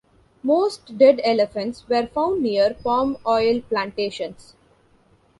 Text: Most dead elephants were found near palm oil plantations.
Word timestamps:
Most 0.41 0.97
dead 0.97 1.21
elephants 1.23 1.87
were 1.87 2.07
found 2.07 2.41
near 2.41 2.73
palm 2.73 3.17
oil 3.23 3.61
plantations. 3.61 4.55